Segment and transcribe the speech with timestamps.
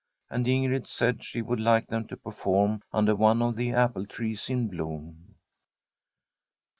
[0.31, 4.49] And Ingrid said she would like them to perform under one of the apple trees
[4.49, 5.35] in bloom.